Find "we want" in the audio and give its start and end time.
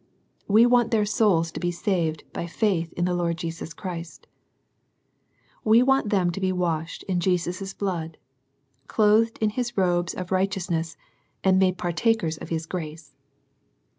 0.47-0.89, 5.63-6.09